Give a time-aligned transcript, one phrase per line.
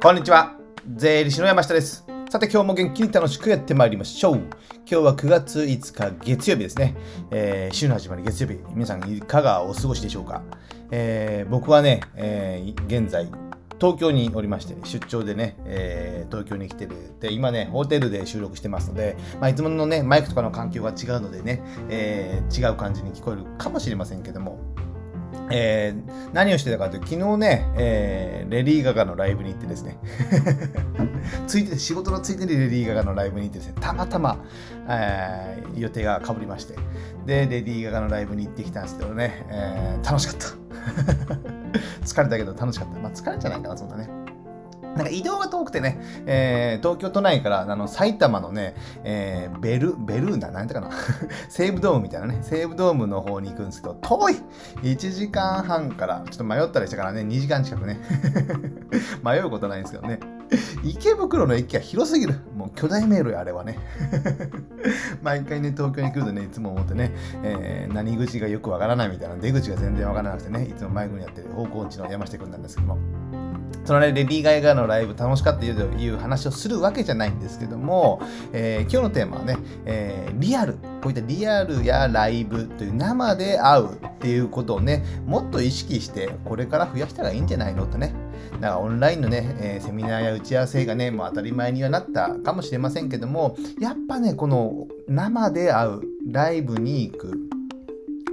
[0.00, 0.54] こんにちは。
[0.94, 2.06] 税理士の山下です。
[2.30, 4.36] さて今日も元気に楽しくやってまいりましょう。
[4.36, 4.50] 今
[4.86, 6.94] 日は9月5日月曜日ですね。
[7.32, 8.60] えー、週の始まり月曜日。
[8.74, 10.44] 皆さんいかがお過ごしでしょうか。
[10.92, 13.28] えー、僕はね、えー、現在、
[13.80, 16.94] 東京におりまして、出張でね、えー、東京に来てる。
[17.18, 24.60] で、今ね、ホテルで収録してますので、まあ、いつものね、マイクとかの環境が違うのでね、えー、違う感じに聞こえるかもしれませんけども、
[25.50, 29.98] えー、何をしてたかというと、昨日ね、えー、レディー・ガガのライブに行ってですね、
[31.46, 34.38] ついて仕事のついてにレディー・ガガのライブに行ってですね、たまたま、
[34.88, 36.74] えー、予定がかぶりまして、
[37.26, 40.46] で、レディー・ガガのライブに行ってきたんですけどね、えー、楽しかった。
[42.04, 43.00] 疲れたけど楽しかった。
[43.00, 44.27] まあ疲れじゃないかな、そんなね。
[44.96, 48.74] なんか移動が遠くてね、えー、東京都内からあの埼玉のね、
[49.04, 50.90] えー、ベル、ベルーナ、なんてかな
[51.48, 54.36] 西武ドームみたいなね、西武ドームの方に行くんですけど、遠い
[54.82, 58.00] !1 時間半から、ちょっと迷ったりしたからね、2時間近くね
[59.22, 60.18] 迷うことないんですけどね。
[60.82, 62.36] 池袋の駅が広すぎる。
[62.56, 63.78] もう巨大迷路や、あれはね。
[65.22, 67.12] 毎回ね、東京に来るとね、いつも思ってね、
[67.42, 72.98] えー、何口がよくわからないみたいな、出口が全然わからなくてね、いつも迷子にやってる方向音痴の山下くんなんですけども。
[73.84, 78.20] そのね、レディー・ガイガーのライブ楽しかったよという話をするわけじゃないんですけども、
[78.52, 80.74] えー、今日のテーマはね、えー、リアル。
[81.00, 88.12] こういったリアルやライブという生で会うっていうことをね、もっと意識して、これから増やしたらいいんじゃないのとね。
[88.60, 97.32] だからオンラインのね、えー、セミナーや打ち合わせがね、もう当たり前にはなったかもしれませんけども、やっぱね、この生で会う、ライブに行く、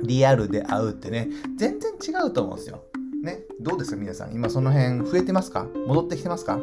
[0.04, 2.84] リアルで会うってね、全然違うと思うんですよ。
[3.26, 4.34] ね、どうですか皆さん？
[4.34, 5.66] 今その辺増えてますか？
[5.88, 6.60] 戻ってきてますか？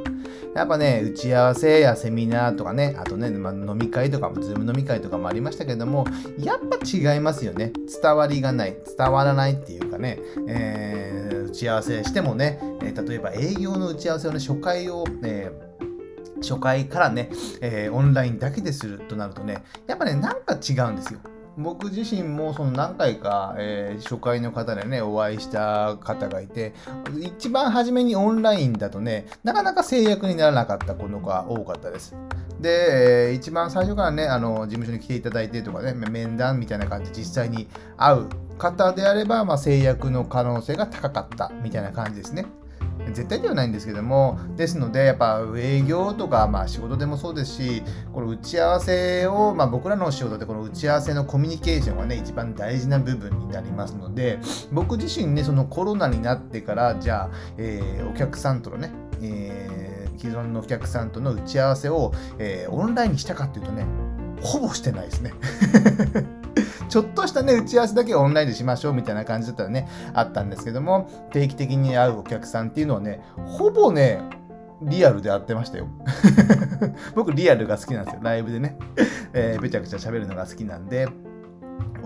[0.54, 6.06] やっぱね、打ち合わせやセミナーとかね、あとね、まあ、飲み会とかも、ズーム飲み会とかもありましたけども、
[6.38, 7.72] やっぱ違いますよね。
[8.02, 21.20] 伝わりがない、伝わらないっていうかね、えー、打ち合わせしてもね、えー、例えば営業の打ち合わせをね、初回を、えー、初回からね、えー、オンラインだけでするとなるとね、やっぱね、なんか違うんですよ。
[21.56, 26.72] 僕自身もその何回か、えー、初回の方でね、お会いした方がいて、
[27.20, 32.14] 一番初めにオンラインだとね、なかなか制約にならなかったことが多かったです。
[32.60, 42.46] で、えー、一番最初からね、あの、事務所に来ていただいてとかね、面談みたいな感じで実際に会う方であれば、まあ、制約の可能性が高かったみたいな感じですね。
[43.08, 47.82] 絶対ではないんですけども、ですので、やっぱ営業とか、まあ仕事でもそうですし、
[48.12, 54.38] この打ち合わせを、まあ僕らの仕事でこの打ち合わせのコミュニケーションがね、一番大事な部分になりますので、
[54.72, 63.86] 僕自身ね、そのコロナになってから、じゃあ、えー、お客さんとのね、えー、既存のお客さんとの打ち合わせを、えー、オンラインにしたかっていうとね、
[64.40, 65.32] ほぼしてないですね。
[66.92, 74.20] ちょっとしたね、打ち合わせだけオンラインでしましょうみたいな感じだったらね、あったんですけども、定期的に会うお客さんっていうのはね、ほぼね、
[74.82, 75.86] リアルで会ってましたよ。
[77.16, 78.20] 僕、リアルが好きなんですよ。
[78.22, 78.76] ライブでね。
[79.32, 81.08] えー、べちゃくちゃ喋るのが好きなんで。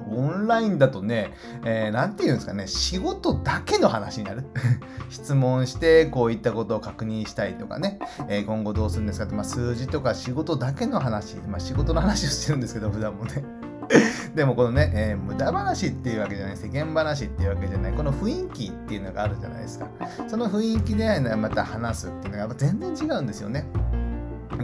[0.08, 1.32] オンラインだとね、
[1.64, 4.44] えー、て言うんですかね、仕事だけの話になる。
[5.10, 7.98] 質問して、こういったことを確認したいとかね、
[8.28, 13.65] えー、今後どうするんですかって、まあ、数字とか仕事だけの話、まあ、仕事の話をしてるんですけど、普段もね。
[14.34, 19.88] でもこのね、えー、無駄話っていうわけじゃない、世間話っていうわけじゃない、この雰囲気っていうのがあるじゃないですか。
[20.28, 23.66] その雰囲気でまた話すっていうのが全然違うんですよね。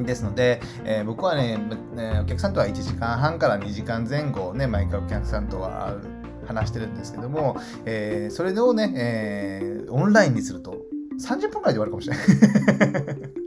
[0.04, 1.58] ですので、えー、僕はね、
[2.22, 5.96] お客さんとは1時間半から2時間前後ね、毎回お客さんとは
[6.46, 10.82] 話してるんですけども、えー、それをね、えー、オンラインにすると
[11.20, 12.22] 30分くらいで終わるかもしれな
[13.00, 13.41] い。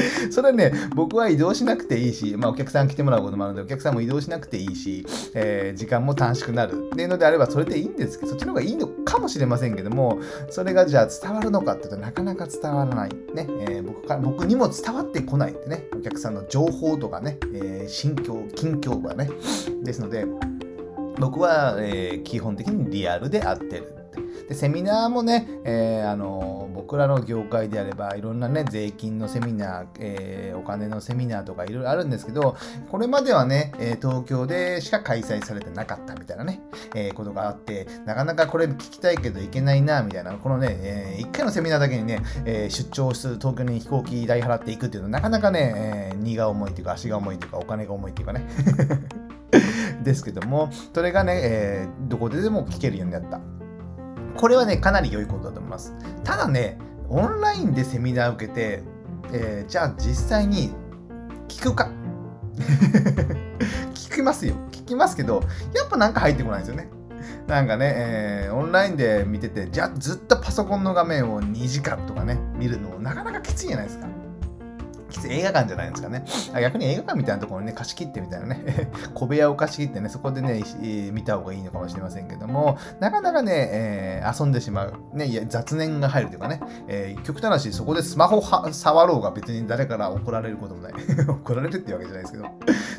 [0.30, 10.18] それはね、僕は移動しなくていいし、まあ、お客さん来てもらうこともあるので、お客さんも移動しなくていいし、えー、時間も短縮なるっていうのであれば、それでいいんですけど、そっちの方がいいのかもしれませんけども、
[10.50, 13.10] それがじゃあ伝わるのかっていうとなかなか伝わらない。
[13.34, 19.30] ね、えー、僕か僕にも伝わってこないってね、お客さんの情報とかね、えー、心境、近況がね。
[19.82, 20.26] ですので、
[21.18, 23.97] 僕は、えー、基本的にリアルで会ってる。
[24.48, 32.56] でセミナーもね、えー、あの僕らの業界であればいろんなね税金のセミナー、えー、お金のセミナーとかいろいろあるんですけど
[32.90, 36.62] これまではね、え東京でしか開催されてなかったみたいなね、
[36.94, 48.46] えことがあってなかなかこれ聞きたいけど行けないなみたいなこのね、え1回のセミナーだけにね、え出張する東京に飛行機代払っていくっていうのはなかなかね、え荷が重いというか足が重いというかお金が重いというかね
[50.02, 53.57] ですけどもそれがね、えー、どこででも聞けるようになった。
[54.38, 55.94] これはね、かなり良いことだと思います。
[56.22, 58.82] ただね、オンラインでセミナー受けて、
[59.32, 60.72] えー、じゃあ実際に
[61.48, 61.90] 聞くか
[63.94, 64.54] 聞きますよ。
[64.70, 65.42] 聞きますけど、
[65.74, 66.88] やっぱなんか入ってこないですよね。
[67.48, 74.06] なんかね、えー、オンラインで見てて、じゃあずっとパソコンの画面を2時間とかね、見るのなかなかきついじゃないですか。
[75.28, 76.24] 映画館じゃないですかね。
[76.60, 80.62] 逆に映画館みたいなところにね、貸し切ってみたいなね、 小部屋を貸し切ってね、そこでね、
[81.12, 84.94] 見た方がいいのかもしれませんけども、なかなかね、えー、遊んでしまう。
[85.12, 90.92] ね、いや雑念が入るというかね、えー、極端な話、そこでスマホ触ろうが別に誰から怒られることもない。
[91.28, 92.44] 怒られるってわけじゃないですけど、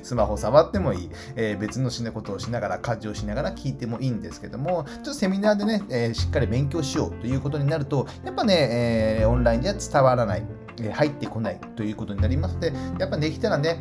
[0.04, 1.10] スマホ触ってもいい。
[1.36, 10.46] えー、別のしなことをしながら、家事をしながら聞いてもいいんですけども、ちょっとセミナーでね、えー、しっかり勉強しようということになると、やっぱね、えー、オンラインじゃ伝わらない。
[10.92, 13.80] 入ってこないということになりますので、やっぱできたらね、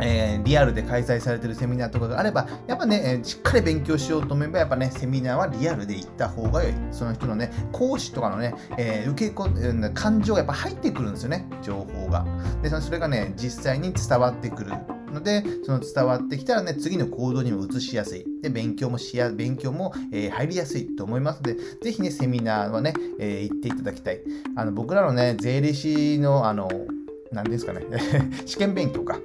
[0.00, 6.74] えー、リアルで開催されてるセミナーとかがあれば、やっぱね、えー、しっかり勉強しようと思えば、やっぱね、セミナーはリアルで行った方が良い。
[6.90, 9.48] その人のね、講師とかのね、えー、受けこ、
[9.94, 12.26] 感情がやっぱ入ってくるんですよね、情報が。
[12.62, 14.72] で、それがね、実際に伝わってくる。
[15.16, 18.24] ので、その伝わってきたらね、次の行動にも移しやすい。
[18.42, 24.20] で、勉強もしや、勉強も、えー、入りやすいと思いますので、ぜひね、セミナーはね、えー、行っていただきたい。
[24.54, 26.68] あの、僕らのね、税理士の、あの、
[27.32, 27.84] 何ですかね、
[28.46, 29.18] 試験勉強か。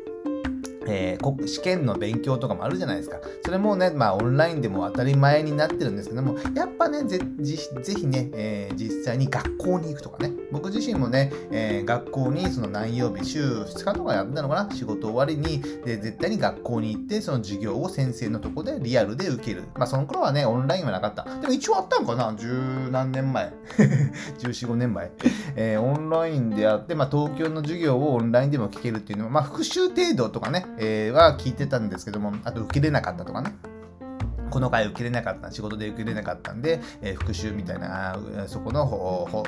[0.88, 3.18] えー、試験の勉強とかもあるじゃないですか。
[3.44, 19.64] それもね、まあオンラインでも当たり前になってるんですけども、やっぱね、ぜぜひね、えー、実際に学校に行くとかね、僕自身もね、えー、学校にその何曜日、週2日とかやったのかな、仕事終わりに、で絶対に学校に行って、その授業を先生のとこでリアルで受ける。
[19.76, 21.24] まあその頃はね、オンラインはなかった。
[21.42, 23.54] でも一応あったのかな、十何年前。
[24.40, 25.12] 14、5年前。
[25.56, 33.54] えー、オンラインであって、まあ東京の授業をオンラインでも聞けるっていうのは、まあ復習程度とかね、えー、は聞いてたんですけども、あと受けれなかったとかね。
[34.52, 39.44] この回受けれなかった、仕事で受けれなかったんで、えー、復習みたいな、そこの保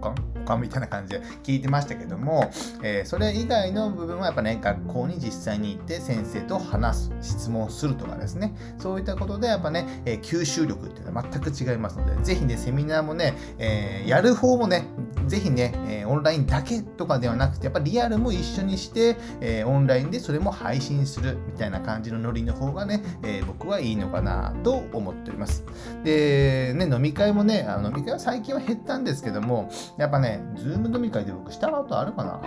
[0.00, 0.14] 管？
[0.34, 2.50] 保管みたいな感じで聞いてましたけども、
[2.82, 14.86] えー、それ以外の部分はやっぱね、学校に実際に行って先生と話す、質問するとかですね、そういったことでやっぱね、えー、吸収力っていうのは全く違いますので、ぜひね、セミナーもね、えやる方もね、
[15.28, 25.64] ぜひね、えオンラインだけとかではなくて、やっぱリアルも一緒にして、えオンラインでそれも配信するみたいな感じのノリの方がね、え僕はいいのかなと思っております。
[26.04, 32.40] で、ね、飲み会もね、あの飲み会は最近は減ったんですけども、やっぱね、ズーム飲み会で僕したことあるかな？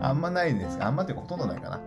[0.08, 1.80] あんまないですあんまってほとんどないかな。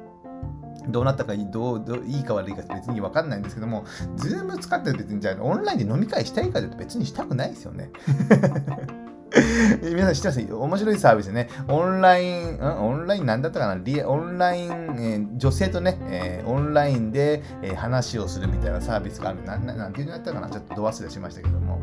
[0.88, 3.86] どうなったかいいどうどういいか悪いか別に分かんないんですけども、
[4.18, 7.90] ズーム使って別にじゃあオンラインで飲み会したいかというと別にしたくないですよね。
[9.83, 10.53] 皆さん知ってます？
[10.53, 11.49] 面白いサービスね。
[11.67, 12.61] オンライン、ん？
[12.61, 13.75] オンラインなんだったかな？
[13.83, 19.43] リオンライン、えー、女性とね、えー、オンラインで、えー、話をするみたいなサービスがある。
[19.43, 20.49] なななんていうのやったかな？
[20.49, 21.79] ちょっとど忘れしましたけども。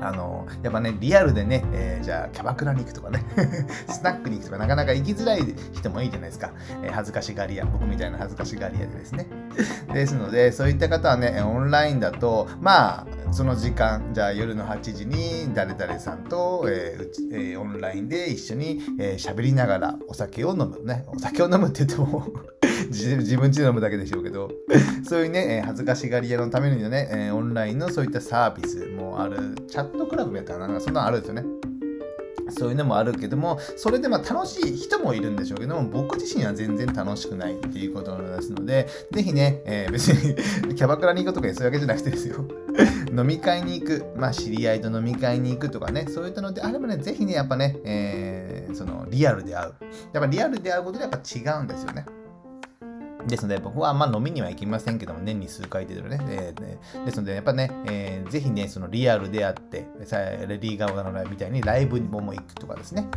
[0.00, 3.24] あの、やっぱね、リアルでね、えー、じゃあ、キャバクラに行くとかね、
[3.88, 6.52] スナックに行くとか、なかなか行きづらい人もいいじゃないですか。
[6.82, 9.26] えー、恥ずかしがり屋、僕みたいな恥ずかしがり屋でですね。
[9.92, 21.04] ですので、そういった方はね、オンラインだと、まあ、その時間、じゃあ夜の8時に誰々さんと、えーうちえ、オンラインで一緒に喋、えー、りながらお酒を飲むね。
[21.08, 22.26] お酒を飲むって言っても
[22.90, 24.50] 自分ちで飲むだけでしょうけど、
[25.08, 29.36] そういうね、えー、恥ずかしがり屋のためにね、えー、オンラインのそういったサービスもある、
[29.68, 31.44] チャットクラブやったかな、なんかそんなのあるんですよね。
[32.50, 40.34] そういうのもあるけども、それでまあ楽しい人もいるんでしょうけども、僕自身は全然楽しくないっていうことですので、ぜひね、えー、別に
[40.74, 42.44] キャバクラに行くとかそういうわけじゃなくてですよ。
[43.16, 49.74] 飲み会に行く、まあ知り合いと飲み会に行くとかね、そういったのであればね、ぜひね、やっぱね、えー、そのリアルで会う。
[50.12, 52.04] やっぱリアルで会うことでやっぱ違うんですよね。
[53.26, 56.18] ですので、僕はまあ飲みには行きませんけども、年に数回程度ね。
[56.18, 56.54] で
[57.04, 63.08] ですので、やっぱね、えー、ぜひね、そのリアルであって、レディー・ガーのみたいにライブにも行くとかですね。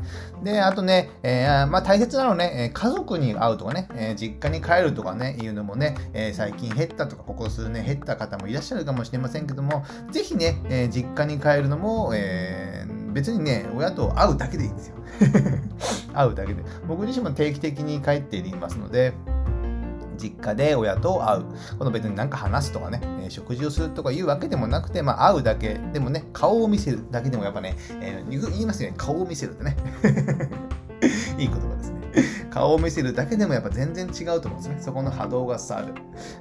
[0.44, 14.96] で、あとね、えー、まあ大切なのね、家族に会うとかね、えー、実家に帰るとかね、いうのもね、えー、最近減ったとか、ここ数年減った方もいらっしゃるかもしれませんけども、ぜひね、えー、実家に帰るのも、えー、別にね、親と会うだけでいいんですよ。
[16.14, 16.64] 会うだけで。
[16.88, 19.14] 僕自身も定期的に帰っていますので、
[20.18, 21.46] 実家で親と会う。
[21.78, 29.78] この別になんか話すとかね、えー、食事をするとかいうわけでもなくて、まあ会うだけでもね、顔を見せるだけでもやっぱね、えー、言いますよね、顔を見せるってね。
[31.38, 31.98] いい言葉ですね。
[32.50, 34.78] 顔を見せるだけでもやっぱ全然違うと思うんですね。
[34.80, 35.94] そこの波動が伝わる。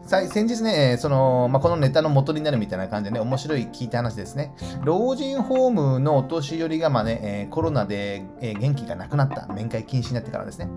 [0.06, 4.54] 先日ね、その、まあ、このネタの元になるみたいな感じでね、面白い聞いた話ですね。
[4.82, 9.46] 老人ホームのお年寄りがまあね、コロナで、元気がなくなった。
[9.52, 10.68] 面会禁止になってからですね。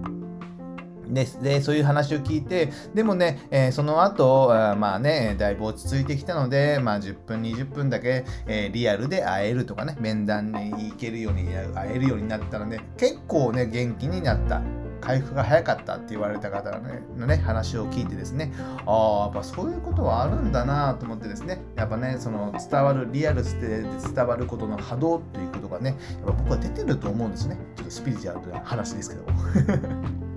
[1.10, 14.62] ででそういう話を聞いて、でもね、えー、その後、まあね、だいぶ落ち着いてきたので、まあ10分、20分だけ、えー、リアルで会えるとかね、面談に行けるように、会えるようになったので、結構ね、元気になった。
[15.02, 18.54] 回復が早かったって言われた方のねのね話を聞いてですね
[18.86, 29.24] ああやっぱそういうことはあるんだなと思ってですねやっぱねその伝わるリアルで伝わることの波動ということがねやっぱ僕は出てると思うんですねちょっとスピリチュアルな話ですけど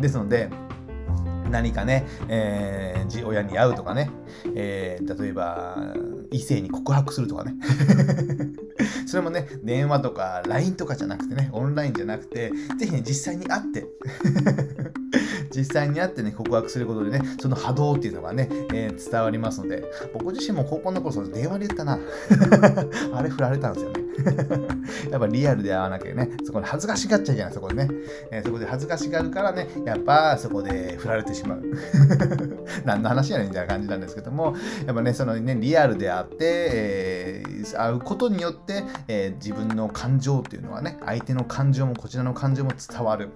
[0.00, 0.50] ですので
[1.50, 4.10] 何かね、えー、親に会うとかね、
[4.54, 5.94] えー、例えば
[6.30, 7.54] 異性に告白するとかね。
[9.06, 13.86] それもね電話とか LINE とかじゃなくてねオンラインじゃなくて是非ね実際に会って。
[15.56, 21.98] 実際に会ってね告白することでねその波動っていうのがね、えー、伝わりますので僕自身も高校の頃その電話で言ったな。
[23.14, 24.06] あれ振られたんですよね。
[25.10, 27.88] やっぱリアルで会わなきゃねそこで恥ずかしがっちゃうじゃないそこでね、
[28.30, 31.62] えー、そこで恥ずかしがるからねやっぱそこで振られてしまう。
[32.84, 34.54] 何の話やねんみたいな感じなんですけども
[34.86, 43.30] やっぱねそのねリアルで会って、えー、会うことによって、えー、自分の感情っていうのはね相手の感情もこちらの感情も伝わる。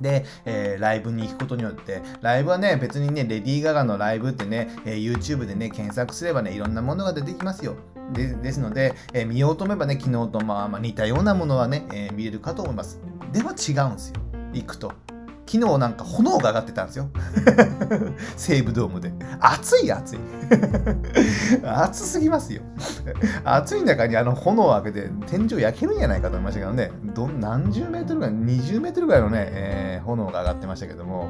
[0.00, 7.76] で、えー、ライブに行くことによって、ライブはね、別にね、レディー・ガガのライブってね、えー、YouTube でね、検索すればね、いろんなものが出てきますよ。
[8.12, 13.00] でですので、えー、見ようと思えばね、昨日とまあまあ似たようなものはね、え見れるかと思います。
[13.32, 14.20] でも違うんですよ。
[14.52, 14.92] 行くと。
[15.46, 17.08] 昨日なんか炎が上がってたんですよ。
[18.36, 19.12] 西武ドームで。
[19.40, 20.18] 暑い暑い。
[21.64, 22.62] 暑すぎますよ。
[23.44, 26.90] 暑い中にあの炎を開けて天井焼けるんじゃないかと思いましたけどね。
[27.14, 31.28] ど何十メートルぐらい、20メートルぐらいのね、えー、炎が上がってましたけども。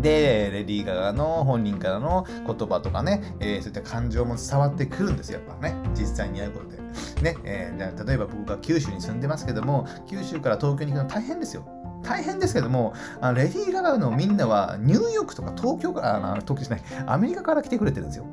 [0.00, 6.76] で、レディー・ガガの本人からの言葉とかね、えー、そういった感情も伝わってくるんですよ、やっぱね、実際にやることで。
[7.22, 11.66] ね、えー、例えば僕が九州に住んでますけども、九州から東京に行くの大変ですよ。
[12.06, 18.26] 大変ですけども、あレディー・ガガのみんなはニューヨークとか東京から、あ東京じゃない、アメリカから来てくれてるんですよ。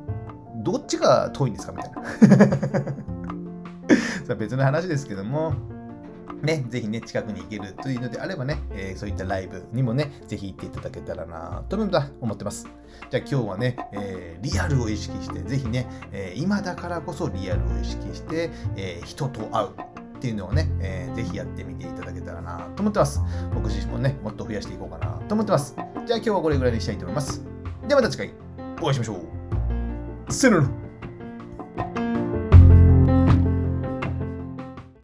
[0.57, 1.91] どっちが遠いんですかみたい
[4.27, 4.35] な。
[4.35, 5.53] 別の話ですけども、
[6.43, 12.67] ね、ぜひね、近くに行けるというのであればね、えー、そういったライブにもね、ぜひ行っていただけたらなと思ってます。
[13.09, 19.92] じゃあ今日はね、えー、リアルを意識して、ぜひね、えー、今だからこそリアルを意識して、え人と会う。
[20.23, 23.19] っていうのをね、えー、ぜひやってみていただけたらなと思ってます。
[23.53, 25.75] 僕自身もね、もっと増やしていこうかなと思ってます。
[25.75, 27.43] じゃあ今日はこれぐらいにしたいと思います。
[27.85, 28.33] ではまた次回
[28.81, 30.31] お会いしましょう。
[30.31, 30.63] せの